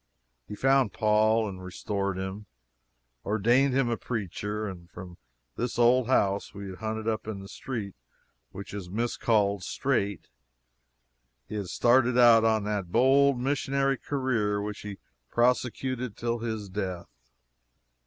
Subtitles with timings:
[0.47, 2.45] He found Paul and restored him, and
[3.23, 5.17] ordained him a preacher; and from
[5.57, 7.93] this old house we had hunted up in the street
[8.49, 10.27] which is miscalled Straight,
[11.47, 14.97] he had started out on that bold missionary career which he
[15.29, 17.11] prosecuted till his death.